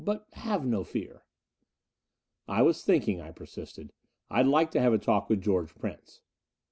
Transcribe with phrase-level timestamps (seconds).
[0.03, 1.21] But have no fear"
[2.47, 3.93] "I was thinking," I persisted,
[4.31, 6.21] "I'd like to have a talk with George Prince."